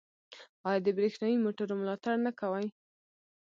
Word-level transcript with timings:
آیا 0.67 0.79
د 0.83 0.87
بریښنايي 0.97 1.37
موټرو 1.45 1.79
ملاتړ 1.81 2.15
نه 2.25 2.31
کوي؟ 2.39 2.67